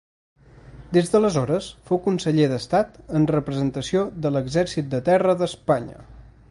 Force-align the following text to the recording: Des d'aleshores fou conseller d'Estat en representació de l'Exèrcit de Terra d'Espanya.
Des 0.97 1.11
d'aleshores 1.15 1.67
fou 1.89 2.01
conseller 2.07 2.47
d'Estat 2.53 2.99
en 3.21 3.29
representació 3.35 4.09
de 4.27 4.35
l'Exèrcit 4.37 4.93
de 4.97 5.05
Terra 5.11 5.39
d'Espanya. 5.43 6.07